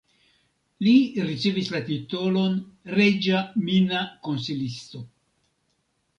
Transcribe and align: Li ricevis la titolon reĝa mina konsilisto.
Li 0.85 0.93
ricevis 1.27 1.69
la 1.75 1.81
titolon 1.89 2.57
reĝa 2.97 3.43
mina 3.69 4.03
konsilisto. 4.31 5.05